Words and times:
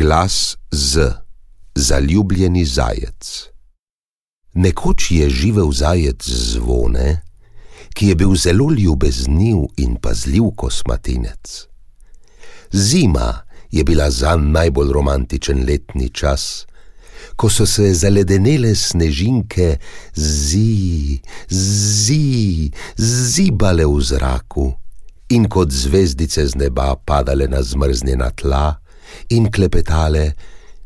Glas 0.00 0.56
z, 0.70 1.12
zaljubljeni 1.74 2.64
zajec. 2.64 3.48
Nekoč 4.54 5.10
je 5.10 5.26
živel 5.30 5.72
zajec 5.72 6.24
zvone, 6.24 7.20
ki 7.92 8.08
je 8.08 8.14
bil 8.14 8.32
zelo 8.34 8.70
ljubezniv 8.72 9.66
in 9.76 9.98
pazljiv 10.00 10.54
kosmatinec. 10.56 11.66
Zima 12.72 13.44
je 13.70 13.84
bila 13.84 14.10
za 14.10 14.36
najbolj 14.36 14.92
romantičen 14.92 15.66
letni 15.68 16.08
čas, 16.08 16.64
ko 17.36 17.52
so 17.52 17.66
se 17.66 17.92
zaledenele 17.94 18.74
snežinke 18.74 19.76
zi, 20.16 21.20
zi, 21.50 22.72
zibale 22.96 23.84
v 23.84 24.00
zraku 24.00 24.72
in 25.28 25.44
kot 25.44 25.68
zvezdice 25.70 26.46
z 26.46 26.56
neba 26.56 26.94
padale 26.96 27.52
na 27.52 27.60
zmrznjena 27.62 28.30
tla 28.30 28.79
in 29.30 29.50
klepetale 29.50 30.34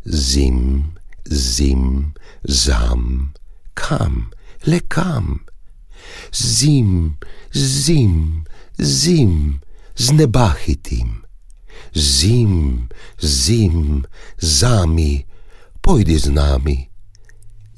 zim, 0.04 0.92
zim, 1.24 2.14
zam, 2.44 3.32
kam, 3.74 4.30
le 4.66 4.80
kam. 4.80 5.40
Zim, 6.32 7.16
zim, 7.52 8.44
zim, 8.78 9.60
z 9.96 10.12
neba 10.12 10.54
hitim. 10.62 11.24
Zim, 11.94 12.88
zim, 13.20 14.04
zami, 14.38 15.24
pojdi 15.80 16.18
z 16.18 16.28
nami. 16.28 16.88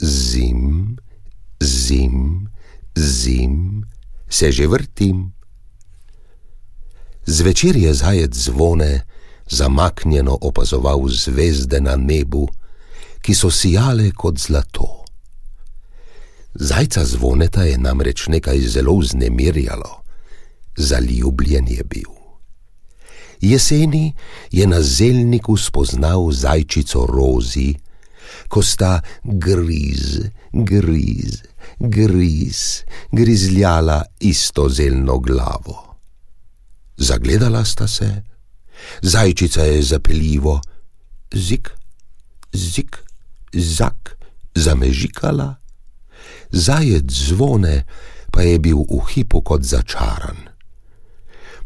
Zim, 0.00 0.96
zim, 1.62 2.48
zim, 2.96 3.84
se 4.28 4.52
že 4.52 4.66
vrtim. 4.66 5.32
Zvečer 7.26 7.76
je 7.76 7.94
zajec 7.94 8.34
zvone 8.34 9.02
zamaknjeno 9.50 10.38
opazoval 10.40 11.08
zvezde 11.08 11.80
na 11.80 11.96
nebu, 11.96 12.48
ki 13.22 13.34
so 13.34 13.50
sijale 13.50 14.10
kot 14.10 14.38
zlato. 14.38 15.04
Zajca 16.54 17.04
zvoneta 17.04 17.64
je 17.64 17.78
namreč 17.78 18.26
nekaj 18.28 18.60
zelo 18.60 18.96
vznemirjalo, 18.98 20.02
zaljubljen 20.76 21.68
je 21.68 21.84
bil. 21.84 22.12
Jeseni 23.40 24.14
je 24.50 24.66
na 24.66 24.82
zelniku 24.82 25.56
spoznal 25.56 26.32
zajčico 26.32 27.06
rozi, 27.06 27.74
ko 28.48 28.62
sta 28.62 29.00
griz, 29.22 30.30
griz, 30.52 31.42
griz, 31.78 32.82
grizljala 33.12 34.02
isto 34.20 34.68
zelno 34.68 35.18
glavo. 35.18 35.96
Zagledala 36.96 37.64
sta 37.64 37.88
se, 37.88 38.22
zajčica 39.02 39.62
je 39.62 39.82
zapeljivo, 39.82 40.60
zik, 41.34 41.70
zik, 42.52 42.96
zak, 43.52 44.16
zamežikala, 44.54 45.56
zajec 46.50 47.10
zvone 47.10 47.84
pa 48.32 48.42
je 48.42 48.58
bil 48.58 48.84
v 48.84 49.00
hipu 49.14 49.40
kot 49.40 49.62
začaran. 49.62 50.36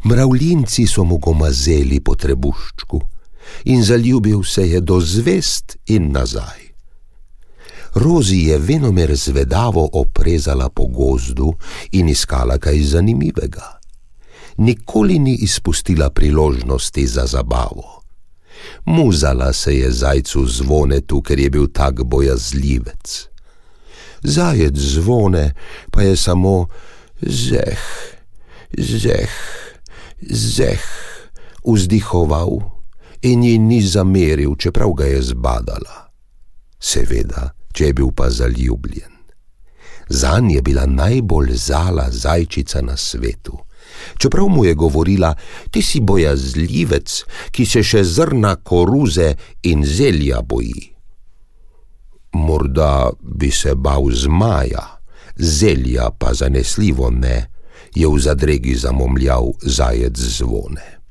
Mravljinci 0.03 0.87
so 0.87 1.03
mu 1.03 1.17
gomazeli 1.17 1.99
po 1.99 2.15
trebuščku 2.15 3.01
in 3.65 3.83
zaljubil 3.83 4.43
se 4.43 4.69
je 4.69 4.81
do 4.81 4.99
zvest 4.99 5.77
in 5.85 6.11
nazaj. 6.11 6.71
Rozi 7.95 8.47
je 8.47 8.57
venomer 8.57 9.15
zvedavo 9.15 9.89
oprezala 9.93 10.69
po 10.69 10.87
gozdu 10.87 11.53
in 11.91 12.09
iskala 12.09 12.57
kaj 12.57 12.79
zanimivega 12.95 13.80
nikoli 14.57 15.19
ni 15.19 15.35
izpustila 15.35 16.09
priložnosti 16.09 17.07
za 17.07 17.25
zabavo. 17.25 18.01
Muzala 18.85 19.53
se 19.53 19.75
je 19.77 19.91
zajcu 19.91 20.45
zvonetu, 20.47 21.21
ker 21.21 21.39
je 21.39 21.49
bil 21.49 21.67
tak 21.67 22.03
bojazljivec. 22.03 23.27
Zajec 24.23 24.77
zvone 24.77 25.53
pa 25.91 26.01
je 26.01 26.15
samo 26.15 26.67
zeh, 27.21 27.79
zeh, 28.77 29.31
zeh 30.29 30.83
vzdihoval 31.65 32.59
in 33.21 33.43
ji 33.43 33.57
ni 33.57 33.81
zameril, 33.81 34.55
čeprav 34.55 34.93
ga 34.93 35.05
je 35.05 35.21
zbadala. 35.21 36.09
Seveda, 36.79 37.53
če 37.73 37.85
je 37.85 37.93
bil 37.93 38.11
pa 38.15 38.29
zaljubljen. 38.29 39.11
Zan 40.09 40.49
je 40.51 40.61
bila 40.61 40.85
najbolj 40.85 41.53
zala 41.55 42.09
zajčica 42.11 42.81
na 42.81 42.97
svetu 42.97 43.57
čeprav 44.17 44.47
mu 44.47 44.65
je 44.65 44.73
govorila: 44.73 45.35
Ti 45.71 45.81
si 45.81 45.99
bojazljivec, 45.99 47.23
ki 47.51 47.65
se 47.65 47.83
še 47.83 48.03
zrna 48.03 48.55
koruze 48.55 49.35
in 49.63 49.85
zelja 49.85 50.41
boji. 50.41 50.91
Morda 52.33 53.11
bi 53.21 53.51
se 53.51 53.75
bal 53.75 54.07
zmaja, 54.13 54.85
zelja 55.35 56.09
pa 56.19 56.33
zanesljivo 56.33 57.09
ne, 57.09 57.47
je 57.95 58.07
v 58.07 58.19
zadregi 58.19 58.75
zamomljal 58.75 59.51
zajec 59.61 60.17
zvone. 60.17 61.01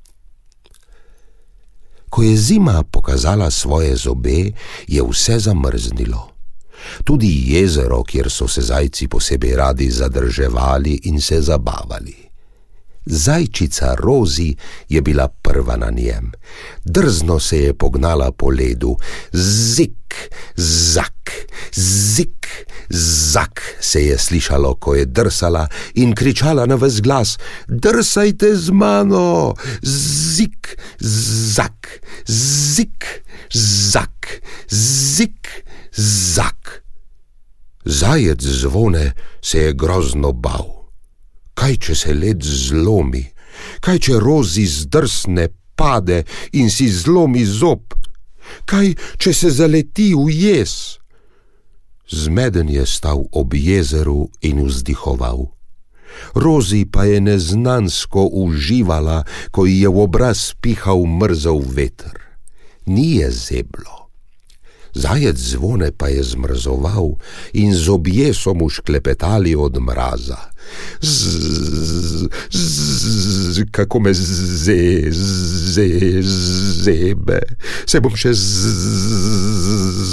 Ko 2.10 2.22
je 2.22 2.36
zima 2.36 2.82
pokazala 2.82 3.50
svoje 3.50 3.96
zobe, 3.96 4.52
je 4.88 5.02
vse 5.02 5.38
zamrznilo. 5.38 6.30
Tudi 7.04 7.52
jezero, 7.52 8.02
kjer 8.02 8.30
so 8.30 8.48
se 8.48 8.62
zajci 8.62 9.08
posebej 9.08 9.56
radi 9.56 9.90
zadrževali 9.90 11.00
in 11.04 11.20
se 11.20 11.40
zabavali. 11.40 12.29
Zajčica 13.06 13.94
Rozi 13.98 14.56
je 14.88 15.02
bila 15.02 15.28
prva 15.28 15.76
na 15.76 15.90
njem. 15.90 16.32
Drzno 16.84 17.38
se 17.40 17.58
je 17.58 17.74
pognala 17.74 18.32
po 18.32 18.50
ledu, 18.50 18.96
zik, 19.32 20.30
zak, 20.56 21.30
zik, 21.74 22.46
zak 22.90 23.62
se 23.80 24.04
je 24.04 24.18
slišalo, 24.18 24.74
ko 24.74 24.94
je 24.94 25.04
drsala 25.04 25.68
in 25.94 26.14
kričala 26.14 26.66
na 26.66 26.74
ves 26.74 27.00
glas: 27.00 27.38
Drsajte 27.68 28.56
z 28.56 28.70
mano, 28.70 29.54
zik, 29.82 30.76
zak, 31.54 31.88
zik, 32.26 33.04
zak, 33.92 34.42
zik, 35.16 35.48
zak. 35.96 36.82
Zajec 37.84 38.42
zvone 38.42 39.12
se 39.42 39.58
je 39.58 39.72
grozno 39.72 40.32
bal 40.32 40.79
kaj 41.60 41.76
če 41.76 41.94
se 41.94 42.14
led 42.16 42.40
zlomi, 42.40 43.26
kaj 43.84 43.98
če 44.06 44.20
rozi 44.22 44.64
zdrsne, 44.64 45.50
pade 45.76 46.22
in 46.56 46.72
si 46.72 46.88
zlomi 46.88 47.44
zob, 47.44 47.92
kaj 48.68 48.94
če 49.20 49.32
se 49.36 49.52
zaleti 49.52 50.10
v 50.16 50.28
jes. 50.32 50.74
Zmeden 52.10 52.72
je 52.72 52.84
stal 52.88 53.26
ob 53.30 53.54
jezeru 53.54 54.30
in 54.42 54.64
vzdihoval. 54.66 55.46
Rozi 56.34 56.82
pa 56.90 57.04
je 57.06 57.20
neznansko 57.22 58.26
uživala, 58.42 59.22
ko 59.54 59.62
ji 59.68 59.84
je 59.84 59.92
v 59.92 60.02
obraz 60.02 60.50
pihal 60.58 61.06
mrzav 61.06 61.60
veter. 61.70 62.16
Ni 62.90 63.22
je 63.22 63.30
zeblo. 63.30 64.10
Zajec 64.90 65.38
zvone 65.38 65.94
pa 65.94 66.10
je 66.10 66.24
zmrzoval 66.34 67.14
in 67.54 67.70
zobje 67.70 68.34
so 68.34 68.58
mu 68.58 68.66
šklepetali 68.66 69.54
od 69.54 69.78
mraza. 69.78 70.49
Kako 73.70 74.00
me 74.00 74.14
ze, 74.14 75.10
ze, 75.10 75.86
zebe, 76.82 77.40
se 77.86 78.00
bom 78.00 78.16
še 78.16 78.34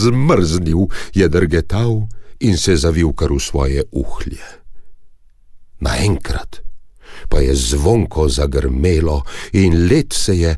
zmrznil, 0.04 0.88
je 1.14 1.28
drgetal 1.30 2.08
in 2.40 2.58
se 2.58 2.78
zavil 2.78 3.14
kar 3.18 3.34
v 3.34 3.40
svoje 3.42 3.84
uhlje. 3.92 4.46
Naenkrat 5.82 6.68
pa 7.30 7.40
je 7.40 7.56
zvonko 7.56 8.30
zagrmelo 8.30 9.24
in 9.52 9.88
let 9.90 10.14
se 10.14 10.38
je 10.38 10.56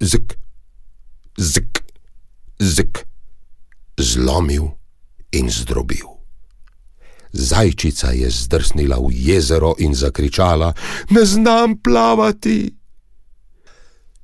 zk, 0.00 0.36
zk, 1.36 1.82
zk 2.58 3.04
zlomil 3.98 4.70
in 5.32 5.50
zdrobil. 5.50 6.19
Zajčica 7.32 8.10
je 8.10 8.30
zdrsnila 8.30 8.96
v 8.98 9.10
jezero 9.12 9.74
in 9.78 9.94
zakričala: 9.94 10.72
Ne 11.10 11.24
znam 11.24 11.78
plavati! 11.78 12.74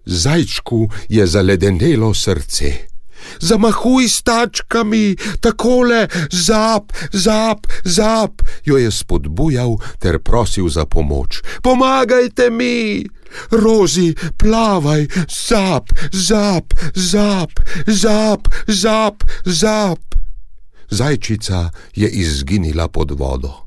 Zajčku 0.06 0.88
je 1.08 1.26
zaledenelo 1.26 2.14
srce. 2.14 2.96
Zamahuj 3.40 4.08
s 4.08 4.22
tačkami, 4.22 5.16
takole, 5.40 6.08
zap, 6.30 6.92
zap, 7.12 7.66
zap, 7.84 8.42
jo 8.64 8.78
je 8.78 8.90
spodbujal 8.90 9.76
ter 9.98 10.18
prosil 10.18 10.68
za 10.68 10.86
pomoč. 10.86 11.42
Pomagajte 11.62 12.50
mi! 12.50 13.06
Rozi, 13.50 14.14
plavaj, 14.38 15.06
zap, 15.28 15.90
zap, 16.12 16.72
zap, 16.94 17.50
zap, 17.86 18.48
zap, 18.68 19.24
zap. 19.44 19.98
Zajčica 20.90 21.70
je 21.94 22.08
izginila 22.08 22.88
pod 22.88 23.10
vodo 23.10 23.66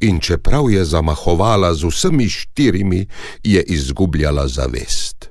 in 0.00 0.20
čeprav 0.20 0.70
je 0.70 0.84
zamahovala 0.84 1.74
z 1.74 1.84
vsemi 1.84 2.28
štirimi, 2.28 3.06
je 3.44 3.62
izgubljala 3.62 4.48
zavest. 4.48 5.29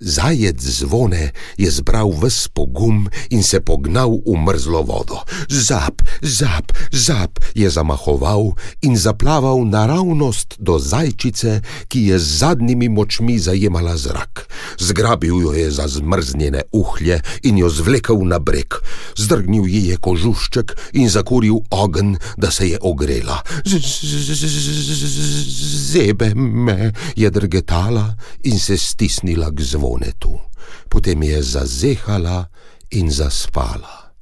Zajec 0.00 0.62
zvone 0.62 1.32
je 1.58 1.70
zbral 1.70 2.14
ves 2.14 2.46
pogum 2.48 3.08
in 3.34 3.42
se 3.42 3.58
pognal 3.60 4.22
v 4.22 4.36
mrzlo 4.38 4.82
vodo. 4.86 5.18
Zap, 5.50 6.02
zap, 6.22 6.70
zap 6.92 7.42
je 7.54 7.70
zamahoval 7.70 8.54
in 8.86 8.94
zaplaval 8.94 9.66
naravnost 9.66 10.54
do 10.58 10.78
zajčice, 10.78 11.62
ki 11.90 12.14
je 12.14 12.18
z 12.18 12.38
zadnjimi 12.38 12.88
močmi 12.88 13.38
zajemala 13.38 13.96
zrak. 13.98 14.46
Zgrabil 14.78 15.42
jo 15.42 15.52
je 15.52 15.70
za 15.70 15.88
zmrznjene 15.88 16.62
uhlje 16.72 17.18
in 17.42 17.58
jo 17.58 17.68
zvlekel 17.68 18.22
na 18.22 18.38
breg. 18.38 18.78
Zdrgnil 19.18 19.66
ji 19.66 19.90
je 19.90 19.96
kožušček 19.98 20.94
in 20.94 21.10
zakuril 21.10 21.58
ogen, 21.70 22.16
da 22.36 22.50
se 22.50 22.68
je 22.70 22.78
ogrela. 22.80 23.42
Zebe 25.90 26.34
me 26.34 26.92
je 27.16 27.30
drgetala 27.30 28.14
in 28.44 28.58
se 28.58 28.78
stisnila 28.78 29.50
k 29.50 29.60
zvonu 29.60 29.87
zvonetu, 29.88 30.40
potem 30.88 31.22
je 31.22 31.42
zazehala 31.42 32.48
in 32.90 33.08
zaspala. 33.10 34.12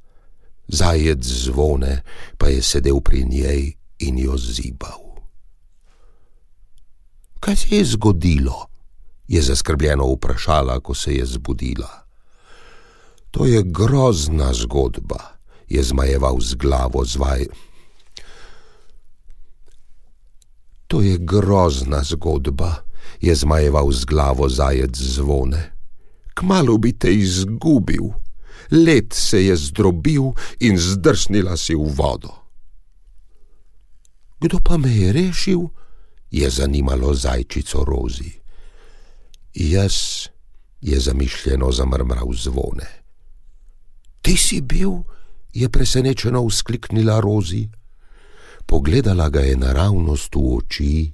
Zajec 0.67 1.23
zvone 1.23 2.03
pa 2.37 2.47
je 2.47 2.63
sedel 2.63 2.99
pri 2.99 3.23
njej 3.23 3.75
in 3.99 4.19
jo 4.19 4.37
zibal. 4.37 5.19
Kaj 7.39 7.55
se 7.55 7.75
je 7.75 7.85
zgodilo? 7.85 8.67
je 9.27 9.41
zaskrbljeno 9.43 10.07
vprašala, 10.07 10.79
ko 10.79 10.95
se 10.95 11.19
je 11.19 11.25
zbudila. 11.25 12.07
To 13.31 13.43
je 13.43 13.59
grozna 13.59 14.53
zgodba, 14.55 15.35
je 15.67 15.83
zmajeval 15.83 16.39
z 16.39 16.55
glavo 16.55 17.03
zvaj. 17.03 17.51
To 20.87 21.03
je 21.03 21.19
grozna 21.19 22.03
zgodba 22.07 22.86
je 23.21 23.35
zmajeval 23.35 23.91
z 23.91 24.05
glavo 24.05 24.49
zajec 24.49 24.97
zvone. 24.97 25.73
Kmalo 26.33 26.77
bi 26.77 26.93
te 26.93 27.13
izgubil, 27.13 28.13
let 28.71 29.13
se 29.13 29.45
je 29.45 29.55
zdrobil 29.55 30.33
in 30.59 30.77
zdrsnila 30.77 31.57
si 31.57 31.75
v 31.75 31.89
vodo. 31.89 32.33
Kdo 34.39 34.59
pa 34.61 34.77
me 34.77 34.91
je 34.93 35.13
rešil? 35.13 35.61
je 36.31 36.49
zanimalo 36.49 37.13
zajčico 37.13 37.83
rozi. 37.87 38.31
Jaz 39.53 40.27
je 40.81 40.99
zamišljeno 40.99 41.71
zamrmral 41.71 42.27
zvone. 42.33 42.87
Ti 44.21 44.37
si 44.37 44.61
bil? 44.61 44.91
je 45.53 45.69
presenečeno 45.69 46.45
vzkliknila 46.45 47.19
rozi. 47.19 47.69
Pogledala 48.65 49.29
ga 49.29 49.39
je 49.39 49.57
naravnost 49.57 50.35
v 50.35 50.41
oči 50.57 51.11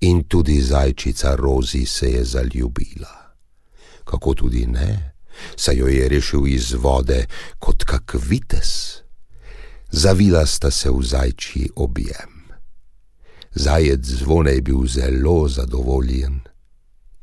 in 0.00 0.24
tudi 0.28 0.60
zajčica 0.60 1.34
Rozi 1.36 1.86
se 1.86 2.10
je 2.10 2.24
zaljubila. 2.24 3.34
Kako 4.04 4.34
tudi 4.34 4.66
ne, 4.66 5.14
saj 5.56 5.76
jo 5.76 5.86
je 5.86 6.08
rešil 6.08 6.46
iz 6.46 6.72
vode 6.72 7.26
kot 7.58 7.84
kak 7.84 8.14
vites. 8.28 9.00
Zavila 9.90 10.46
sta 10.46 10.70
se 10.70 10.90
v 10.90 11.02
zajčji 11.02 11.68
objem. 11.76 12.34
Zajec 13.54 14.04
zvone 14.04 14.52
je 14.52 14.62
bil 14.62 14.86
zelo 14.86 15.48
zadovoljen. 15.48 16.40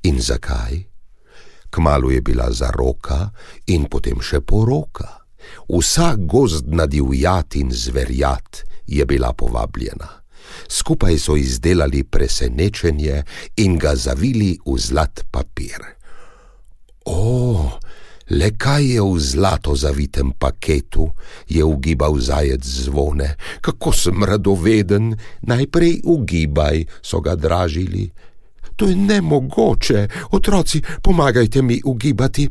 In 0.04 0.22
zakaj? 0.22 0.84
Kmalo 1.70 2.12
je 2.12 2.22
bila 2.22 2.52
za 2.52 2.72
roka 2.72 3.30
in 3.68 3.86
potem 3.92 4.22
še 4.22 4.40
poroka. 4.42 5.22
Vsa 5.68 6.16
gozdna 6.16 6.86
divjat 6.86 7.56
in 7.56 7.72
zverjat 7.72 8.64
je 8.88 9.06
bila 9.06 9.34
povabljena. 9.34 10.21
Skupaj 10.68 11.18
so 11.18 11.36
izdelali 11.38 12.04
presenečenje 12.04 13.24
in 13.58 13.78
ga 13.78 13.96
zavili 13.96 14.58
v 14.66 14.78
zlat 14.78 15.24
papir. 15.32 15.82
O, 17.06 17.72
le 18.30 18.52
kaj 18.58 18.86
je 18.94 19.02
v 19.02 19.20
zlato 19.20 19.76
zavitem 19.76 20.32
paketu, 20.40 21.10
je 21.50 21.64
ugibal 21.64 22.20
zajec 22.20 22.64
zvone, 22.64 23.36
kako 23.62 23.94
sem 23.94 24.24
radoveden, 24.24 25.16
najprej 25.42 26.02
ugibaj, 26.06 26.86
so 27.02 27.22
ga 27.22 27.36
dražili. 27.36 28.12
To 28.76 28.88
je 28.88 28.96
nemogoče, 28.96 30.08
otroci, 30.32 30.82
pomagajte 31.04 31.62
mi 31.62 31.82
ugibati. 31.86 32.50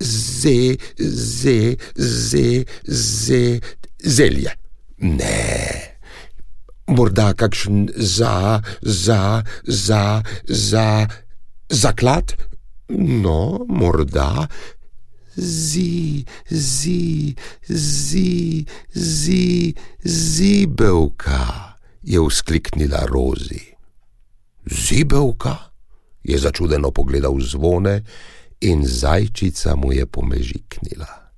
Ze, 0.00 0.76
ze, 0.96 1.76
ze, 1.94 2.64
ze, 2.84 3.60
zelje. 4.02 4.50
Ne 4.98 5.89
morda 6.90 7.32
kakšen 7.34 7.88
za, 7.96 8.62
za, 8.82 9.42
za, 9.66 10.22
za, 10.48 11.06
zaklad? 11.68 12.36
No, 13.24 13.64
morda. 13.68 14.48
Zi, 15.36 16.24
zi, 16.50 17.34
zi, 17.68 18.66
zi, 18.92 19.74
zibelka, 20.04 21.74
je 22.02 22.20
vzkliknila 22.28 23.06
Rozi. 23.06 23.64
Zibelka? 24.66 25.70
je 26.22 26.38
začudeno 26.38 26.90
pogledal 26.90 27.40
zvone 27.40 28.04
in 28.60 28.84
zajčica 28.86 29.76
mu 29.76 29.92
je 29.92 30.06
pomežiknila. 30.06 31.32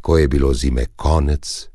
Ko 0.00 0.18
je 0.18 0.28
bilo 0.28 0.54
zime 0.54 0.86
konec, 0.96 1.68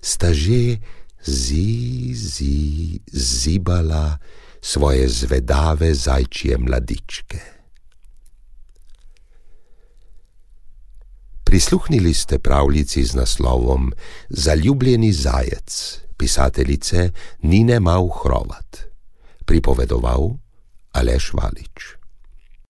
sta 0.00 0.32
že 0.32 0.78
zi, 1.24 2.12
zi, 2.14 3.00
zibala 3.12 4.18
svoje 4.60 5.08
zvedave 5.08 5.94
zajčje 5.94 6.58
mladičke. 6.58 7.38
Prisluhnili 11.44 12.14
ste 12.14 12.38
pravljici 12.38 13.04
z 13.04 13.14
naslovom 13.14 13.92
Zaljubljeni 14.28 15.12
zajec, 15.12 16.00
pisateljice 16.16 17.10
Nine 17.42 17.80
Mau 17.80 18.08
Hrovat, 18.08 18.78
pripovedoval 19.44 20.30
Aleš 20.92 21.32
Valič. 21.32 22.01